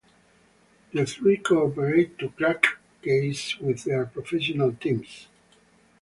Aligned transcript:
The 0.95 1.05
three 1.05 1.37
cooperate 1.37 2.17
to 2.17 2.29
crack 2.29 2.65
cases 3.03 3.59
with 3.59 3.83
their 3.83 4.07
professional 4.07 4.73
teams. 4.73 5.27